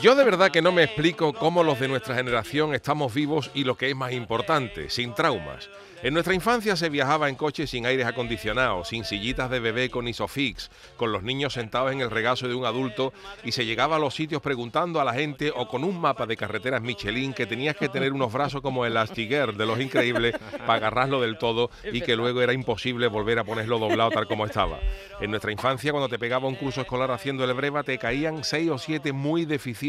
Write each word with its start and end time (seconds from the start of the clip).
Yo 0.00 0.14
de 0.14 0.22
verdad 0.22 0.52
que 0.52 0.62
no 0.62 0.70
me 0.70 0.84
explico 0.84 1.32
cómo 1.32 1.64
los 1.64 1.80
de 1.80 1.88
nuestra 1.88 2.14
generación 2.14 2.72
estamos 2.72 3.12
vivos 3.12 3.50
y 3.52 3.64
lo 3.64 3.76
que 3.76 3.90
es 3.90 3.96
más 3.96 4.12
importante, 4.12 4.90
sin 4.90 5.12
traumas. 5.12 5.68
En 6.04 6.14
nuestra 6.14 6.32
infancia 6.32 6.76
se 6.76 6.90
viajaba 6.90 7.28
en 7.28 7.34
coches 7.34 7.70
sin 7.70 7.84
aires 7.84 8.06
acondicionados, 8.06 8.86
sin 8.86 9.04
sillitas 9.04 9.50
de 9.50 9.58
bebé 9.58 9.90
con 9.90 10.06
isofix, 10.06 10.70
con 10.96 11.10
los 11.10 11.24
niños 11.24 11.54
sentados 11.54 11.90
en 11.90 12.00
el 12.00 12.12
regazo 12.12 12.46
de 12.46 12.54
un 12.54 12.64
adulto 12.64 13.12
y 13.42 13.50
se 13.50 13.66
llegaba 13.66 13.96
a 13.96 13.98
los 13.98 14.14
sitios 14.14 14.40
preguntando 14.40 15.00
a 15.00 15.04
la 15.04 15.14
gente 15.14 15.52
o 15.52 15.66
con 15.66 15.82
un 15.82 16.00
mapa 16.00 16.26
de 16.26 16.36
carreteras 16.36 16.82
Michelin 16.82 17.32
que 17.32 17.46
tenías 17.46 17.74
que 17.74 17.88
tener 17.88 18.12
unos 18.12 18.32
brazos 18.32 18.60
como 18.60 18.86
el 18.86 18.96
Astiguer 18.96 19.54
de 19.54 19.66
los 19.66 19.80
increíbles 19.80 20.36
para 20.58 20.74
agarrarlo 20.74 21.20
del 21.20 21.36
todo 21.36 21.72
y 21.92 22.00
que 22.00 22.14
luego 22.14 22.42
era 22.42 22.52
imposible 22.52 23.08
volver 23.08 23.40
a 23.40 23.44
ponerlo 23.44 23.80
doblado 23.80 24.10
tal 24.10 24.28
como 24.28 24.46
estaba. 24.46 24.78
En 25.20 25.30
nuestra 25.30 25.50
infancia 25.50 25.90
cuando 25.90 26.08
te 26.08 26.20
pegaba 26.20 26.46
un 26.46 26.54
curso 26.54 26.82
escolar 26.82 27.10
haciendo 27.10 27.42
el 27.42 27.54
breva 27.54 27.82
te 27.82 27.98
caían 27.98 28.44
seis 28.44 28.70
o 28.70 28.78
siete 28.78 29.12
muy 29.12 29.46
deficientes 29.46 29.87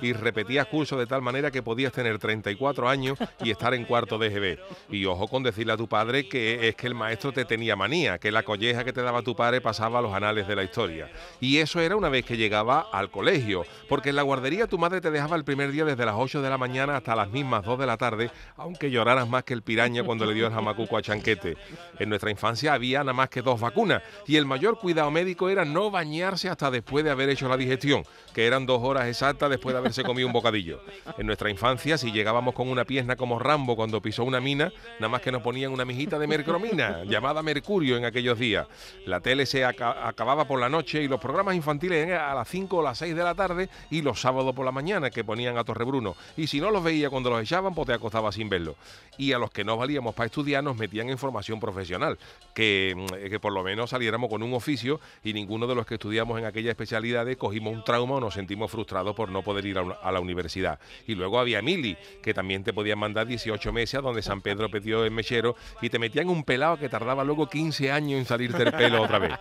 y 0.00 0.12
repetías 0.12 0.66
curso 0.66 0.98
de 0.98 1.06
tal 1.06 1.22
manera 1.22 1.50
que 1.50 1.62
podías 1.62 1.92
tener 1.92 2.18
34 2.18 2.88
años 2.88 3.18
y 3.42 3.50
estar 3.50 3.74
en 3.74 3.84
cuarto 3.84 4.18
de 4.18 4.30
GB. 4.30 4.94
Y 4.94 5.04
ojo 5.06 5.28
con 5.28 5.42
decirle 5.42 5.72
a 5.72 5.76
tu 5.76 5.88
padre 5.88 6.28
que 6.28 6.68
es 6.68 6.76
que 6.76 6.86
el 6.86 6.94
maestro 6.94 7.32
te 7.32 7.44
tenía 7.44 7.76
manía, 7.76 8.18
que 8.18 8.30
la 8.30 8.42
colleja 8.42 8.84
que 8.84 8.92
te 8.92 9.02
daba 9.02 9.22
tu 9.22 9.34
padre 9.34 9.60
pasaba 9.60 9.98
a 9.98 10.02
los 10.02 10.14
anales 10.14 10.46
de 10.46 10.56
la 10.56 10.64
historia. 10.64 11.10
Y 11.40 11.58
eso 11.58 11.80
era 11.80 11.96
una 11.96 12.08
vez 12.08 12.24
que 12.24 12.36
llegaba 12.36 12.86
al 12.92 13.10
colegio, 13.10 13.64
porque 13.88 14.10
en 14.10 14.16
la 14.16 14.22
guardería 14.22 14.66
tu 14.66 14.78
madre 14.78 15.00
te 15.00 15.10
dejaba 15.10 15.36
el 15.36 15.44
primer 15.44 15.72
día 15.72 15.84
desde 15.84 16.06
las 16.06 16.14
8 16.16 16.42
de 16.42 16.50
la 16.50 16.58
mañana 16.58 16.96
hasta 16.96 17.16
las 17.16 17.30
mismas 17.30 17.64
2 17.64 17.78
de 17.78 17.86
la 17.86 17.96
tarde, 17.96 18.30
aunque 18.56 18.90
lloraras 18.90 19.28
más 19.28 19.44
que 19.44 19.54
el 19.54 19.62
piraña 19.62 20.04
cuando 20.04 20.26
le 20.26 20.34
dio 20.34 20.46
el 20.46 20.52
jamacuco 20.52 20.96
a 20.96 21.02
Chanquete. 21.02 21.56
En 21.98 22.08
nuestra 22.08 22.30
infancia 22.30 22.74
había 22.74 23.00
nada 23.00 23.12
más 23.12 23.28
que 23.28 23.42
dos 23.42 23.60
vacunas 23.60 24.02
y 24.26 24.36
el 24.36 24.46
mayor 24.46 24.78
cuidado 24.78 25.10
médico 25.10 25.48
era 25.48 25.64
no 25.64 25.90
bañarse 25.90 26.48
hasta 26.48 26.70
después 26.70 27.04
de 27.04 27.10
haber 27.10 27.28
hecho 27.28 27.48
la 27.48 27.56
digestión, 27.56 28.04
que 28.34 28.46
eran 28.46 28.66
dos 28.66 28.82
horas 28.82 29.06
exactas 29.08 29.23
después 29.32 29.72
de 29.72 29.78
haberse 29.78 30.02
comido 30.02 30.26
un 30.26 30.32
bocadillo. 30.32 30.80
En 31.18 31.26
nuestra 31.26 31.50
infancia, 31.50 31.96
si 31.98 32.12
llegábamos 32.12 32.54
con 32.54 32.68
una 32.68 32.84
pierna 32.84 33.16
como 33.16 33.38
Rambo 33.38 33.74
cuando 33.76 34.00
pisó 34.02 34.24
una 34.24 34.40
mina, 34.40 34.72
nada 34.98 35.08
más 35.08 35.20
que 35.22 35.32
nos 35.32 35.42
ponían 35.42 35.72
una 35.72 35.84
mijita 35.84 36.18
de 36.18 36.26
mercromina, 36.26 37.02
llamada 37.06 37.42
Mercurio 37.42 37.96
en 37.96 38.04
aquellos 38.04 38.38
días. 38.38 38.66
La 39.06 39.20
tele 39.20 39.46
se 39.46 39.64
aca- 39.64 40.06
acababa 40.06 40.46
por 40.46 40.60
la 40.60 40.68
noche 40.68 41.02
y 41.02 41.08
los 41.08 41.20
programas 41.20 41.54
infantiles 41.54 42.06
eran 42.06 42.30
a 42.30 42.34
las 42.34 42.48
5 42.48 42.76
o 42.76 42.82
las 42.82 42.98
6 42.98 43.14
de 43.16 43.22
la 43.22 43.34
tarde 43.34 43.68
y 43.90 44.02
los 44.02 44.20
sábados 44.20 44.54
por 44.54 44.64
la 44.64 44.72
mañana 44.72 45.10
que 45.10 45.24
ponían 45.24 45.56
a 45.58 45.64
Torrebruno. 45.64 46.14
Y 46.36 46.46
si 46.46 46.60
no 46.60 46.70
los 46.70 46.82
veía 46.84 47.10
cuando 47.10 47.30
los 47.30 47.40
echaban, 47.42 47.74
pues 47.74 47.86
te 47.86 47.94
acostaba 47.94 48.30
sin 48.32 48.48
verlo. 48.48 48.76
Y 49.16 49.32
a 49.32 49.38
los 49.38 49.50
que 49.50 49.64
no 49.64 49.76
valíamos 49.76 50.14
para 50.14 50.26
estudiar 50.26 50.62
nos 50.64 50.76
metían 50.76 51.08
en 51.08 51.18
formación 51.18 51.60
profesional, 51.60 52.18
que, 52.54 52.94
mm, 52.96 53.28
que 53.30 53.40
por 53.40 53.52
lo 53.52 53.62
menos 53.62 53.90
saliéramos 53.90 54.28
con 54.28 54.42
un 54.42 54.52
oficio 54.54 55.00
y 55.22 55.32
ninguno 55.32 55.66
de 55.66 55.74
los 55.74 55.86
que 55.86 55.94
estudiamos 55.94 56.38
en 56.38 56.44
aquellas 56.46 56.70
especialidades 56.70 57.36
cogimos 57.36 57.72
un 57.72 57.84
trauma 57.84 58.16
o 58.16 58.20
nos 58.20 58.34
sentimos 58.34 58.70
frustrados 58.70 59.13
por 59.14 59.30
no 59.30 59.42
poder 59.42 59.66
ir 59.66 59.78
a, 59.78 60.12
la 60.12 60.20
universidad. 60.20 60.78
Y 61.06 61.14
luego 61.14 61.38
había 61.38 61.62
Mili, 61.62 61.96
que 62.22 62.34
también 62.34 62.64
te 62.64 62.72
podían 62.72 62.98
mandar 62.98 63.26
18 63.26 63.72
meses 63.72 63.98
a 63.98 64.02
donde 64.02 64.22
San 64.22 64.40
Pedro 64.40 64.70
pidió 64.70 65.04
el 65.04 65.10
mechero 65.10 65.56
y 65.80 65.90
te 65.90 65.98
metían 65.98 66.28
un 66.28 66.44
pelado 66.44 66.76
que 66.76 66.88
tardaba 66.88 67.24
luego 67.24 67.48
15 67.48 67.90
años 67.90 68.18
en 68.18 68.24
salirte 68.24 68.62
el 68.62 68.72
pelo 68.72 69.02
otra 69.02 69.18
vez. 69.18 69.32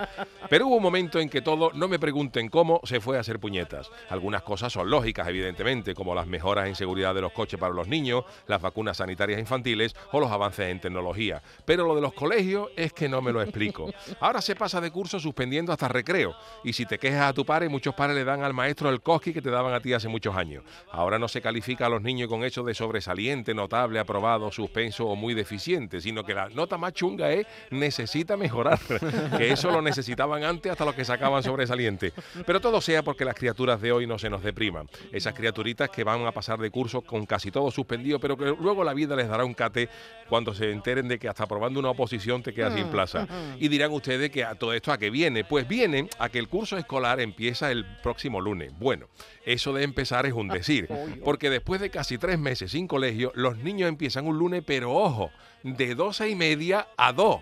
Pero 0.50 0.67
hubo 0.67 0.75
un 0.75 0.84
momento 0.84 1.19
en 1.19 1.29
que 1.29 1.41
todo, 1.41 1.72
no 1.73 1.88
me 1.88 2.00
pregunten 2.00 2.50
cómo, 2.50 2.81
se 2.84 3.00
fue 3.00 3.17
a 3.17 3.22
hacer 3.22 3.39
puñetas. 3.39 3.89
Algunas 4.09 4.44
cosas 4.44 4.72
son 4.72 4.89
lógicas, 4.89 5.28
evidentemente, 5.28 5.94
como 5.94 6.13
las 6.13 6.28
mejoras 6.28 6.67
en 6.67 6.75
seguridad 6.75 7.16
de 7.16 7.22
los 7.22 7.31
coches 7.31 7.59
para 7.59 7.73
los 7.73 7.88
niños, 7.88 8.23
las 8.47 8.61
vacunas 8.61 8.97
sanitarias 8.97 9.40
infantiles 9.40 9.95
o 10.11 10.19
los 10.19 10.31
avances 10.31 10.69
en 10.69 10.79
tecnología. 10.79 11.41
Pero 11.66 11.85
lo 11.85 11.95
de 11.95 12.01
los 12.01 12.13
colegios 12.13 12.69
es 12.75 12.94
que 12.94 13.09
no 13.09 13.22
me 13.22 13.31
lo 13.31 13.41
explico. 13.41 13.91
Ahora 14.19 14.41
se 14.41 14.55
pasa 14.55 14.81
de 14.81 14.91
curso 14.91 15.19
suspendiendo 15.19 15.72
hasta 15.72 15.88
recreo. 15.88 16.35
Y 16.63 16.73
si 16.73 16.85
te 16.85 16.97
quejas 16.97 17.29
a 17.29 17.34
tu 17.34 17.45
padre, 17.45 17.69
muchos 17.69 17.94
padres 17.95 18.16
le 18.16 18.23
dan 18.23 18.44
al 18.44 18.53
maestro 18.53 18.90
el 18.90 19.01
cosqui 19.01 19.34
que 19.34 19.41
te 19.41 19.50
daban 19.63 19.75
a 19.75 19.81
ti 19.81 19.94
hace 19.94 20.07
muchos 20.07 20.35
años. 20.35 20.63
Ahora 20.91 21.18
no 21.18 21.28
se 21.28 21.41
califica 21.41 21.85
a 21.85 21.90
los 21.90 22.01
niños 22.01 22.28
con 22.28 22.44
eso 22.44 22.63
de 22.63 22.74
sobresaliente, 22.74 23.53
notable, 23.53 24.00
aprobado, 24.00 24.51
suspenso 24.51 25.07
o 25.07 25.16
muy 25.16 25.34
deficiente, 25.34 26.01
sino 26.01 26.24
que 26.24 26.34
la 26.34 26.50
nota 26.50 26.78
más 26.78 26.94
chunga 26.94 27.31
es 27.31 27.47
necesita 27.72 28.38
mejorar. 28.38 28.79
que 29.38 29.52
eso 29.52 29.72
lo 29.72 29.81
necesitaban 29.81 30.44
antes 30.44 30.72
hasta 30.72 30.85
los 30.85 30.96
que 30.96 31.06
sacaban 31.06 31.44
sobresaliente. 31.44 32.13
Pero 32.46 32.59
todo 32.59 32.81
sea 32.81 33.03
porque 33.03 33.25
las 33.25 33.35
criaturas 33.35 33.81
de 33.81 33.91
hoy 33.91 34.07
no 34.07 34.19
se 34.19 34.29
nos 34.29 34.44
depriman. 34.44 34.88
Esas 35.12 35.34
criaturitas 35.34 35.90
que 35.90 36.03
van 36.03 36.25
a 36.25 36.31
pasar 36.31 36.59
de 36.59 36.69
curso 36.69 37.02
con 37.02 37.25
casi 37.25 37.52
todo 37.52 37.72
suspendido, 37.72 38.19
pero 38.19 38.38
que 38.38 38.46
luego 38.46 38.84
la 38.84 38.94
vida 38.94 39.16
les 39.16 39.28
dará 39.28 39.46
un 39.46 39.53
cate 39.53 39.90
cuando 40.28 40.53
se 40.53 40.72
enteren 40.72 41.07
de 41.07 41.19
que 41.19 41.28
hasta 41.28 41.44
aprobando 41.44 41.79
una 41.79 41.90
oposición 41.90 42.44
te 42.44 42.53
quedas 42.53 42.73
sin 42.73 42.88
plaza. 42.88 43.28
Y 43.59 43.68
dirán 43.68 43.91
ustedes 43.91 44.29
que 44.29 44.44
a 44.44 44.56
todo 44.56 44.73
esto 44.73 44.91
a 44.91 44.97
qué 44.97 45.09
viene. 45.09 45.44
Pues 45.44 45.68
viene 45.68 46.09
a 46.19 46.29
que 46.29 46.40
el 46.40 46.47
curso 46.47 46.78
escolar 46.78 47.19
empieza 47.19 47.72
el 47.72 47.85
próximo 48.02 48.41
lunes. 48.41 48.73
Bueno, 48.78 49.07
eso 49.53 49.74
de 49.74 49.84
empezar 49.84 50.25
es 50.25 50.34
un 50.34 50.47
decir, 50.47 50.88
porque 51.24 51.50
después 51.50 51.80
de 51.81 51.90
casi 51.90 52.18
tres 52.18 52.38
meses 52.38 52.72
sin 52.72 52.88
colegio, 52.88 53.31
los 53.36 53.58
niños 53.58 53.90
empiezan 53.90 54.28
un 54.28 54.38
lunes, 54.38 54.64
pero 54.66 54.94
ojo, 54.94 55.31
de 55.64 55.96
doce 55.96 56.30
y 56.30 56.36
media 56.36 56.88
a 56.97 57.14
dos. 57.14 57.41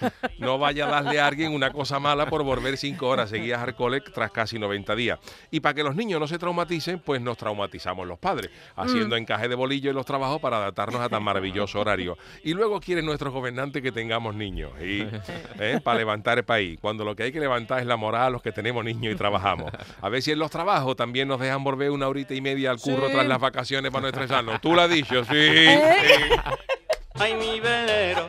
No 0.38 0.58
vaya 0.58 0.86
a 0.86 0.90
darle 0.90 1.20
a 1.20 1.26
alguien 1.26 1.52
una 1.52 1.70
cosa 1.70 1.98
mala 1.98 2.26
por 2.26 2.42
volver 2.42 2.76
cinco 2.76 3.08
horas 3.08 3.30
seguidas 3.30 3.62
al 3.62 3.74
cole 3.74 4.00
tras 4.00 4.30
casi 4.30 4.58
90 4.58 4.94
días. 4.94 5.18
Y 5.50 5.60
para 5.60 5.74
que 5.74 5.82
los 5.82 5.96
niños 5.96 6.20
no 6.20 6.26
se 6.26 6.38
traumaticen, 6.38 6.98
pues 6.98 7.20
nos 7.20 7.36
traumatizamos 7.36 8.06
los 8.06 8.18
padres, 8.18 8.50
haciendo 8.76 9.16
encaje 9.16 9.48
de 9.48 9.54
bolillo 9.54 9.90
en 9.90 9.96
los 9.96 10.06
trabajos 10.06 10.40
para 10.40 10.58
adaptarnos 10.58 11.00
a 11.00 11.08
tan 11.08 11.22
maravilloso 11.22 11.80
horario. 11.80 12.18
Y 12.44 12.54
luego 12.54 12.80
quieren 12.80 13.06
nuestros 13.06 13.32
gobernantes 13.32 13.82
que 13.82 13.92
tengamos 13.92 14.34
niños, 14.34 14.72
y, 14.80 15.06
¿eh? 15.58 15.80
para 15.82 15.98
levantar 15.98 16.38
el 16.38 16.44
país, 16.44 16.78
cuando 16.80 17.04
lo 17.04 17.16
que 17.16 17.24
hay 17.24 17.32
que 17.32 17.40
levantar 17.40 17.80
es 17.80 17.86
la 17.86 17.96
moral 17.96 18.22
a 18.22 18.30
los 18.30 18.42
que 18.42 18.52
tenemos 18.52 18.84
niños 18.84 19.14
y 19.14 19.16
trabajamos. 19.16 19.72
A 20.00 20.08
ver 20.08 20.22
si 20.22 20.32
en 20.32 20.38
los 20.38 20.50
trabajos 20.50 20.96
también 20.96 21.28
nos 21.28 21.40
dejan 21.40 21.64
volver 21.64 21.90
una 21.90 22.08
horita 22.08 22.34
y 22.34 22.40
media 22.40 22.70
al 22.70 22.78
curro 22.78 23.08
tras 23.08 23.26
las 23.26 23.40
vacaciones 23.40 23.90
para 23.90 24.02
no 24.02 24.08
estresarnos. 24.08 24.60
Tú 24.60 24.74
lo 24.74 24.82
has 24.82 24.90
dicho, 24.90 25.24
sí. 25.24 25.32
sí. 25.32 25.68
Ay, 27.18 27.34
mi 27.34 27.60
velero, 27.60 28.28